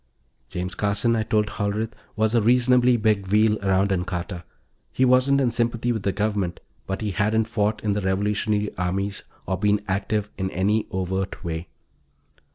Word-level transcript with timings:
James 0.49 0.73
Carson, 0.73 1.15
I 1.15 1.21
told 1.21 1.45
Hollerith, 1.45 1.93
was 2.15 2.33
a 2.33 2.41
reasonably 2.41 2.97
big 2.97 3.27
wheel 3.27 3.59
around 3.63 3.91
Ancarta. 3.91 4.43
He 4.91 5.05
wasn't 5.05 5.39
in 5.39 5.51
sympathy 5.51 5.91
with 5.91 6.01
the 6.01 6.11
Government, 6.11 6.59
but 6.87 7.01
he 7.01 7.11
hadn't 7.11 7.45
fought 7.45 7.83
in 7.83 7.91
the 7.91 8.01
revolutionary 8.01 8.75
armies 8.79 9.23
or 9.45 9.59
been 9.59 9.79
active 9.87 10.31
in 10.39 10.49
any 10.49 10.87
overt 10.91 11.43
way. 11.43 11.67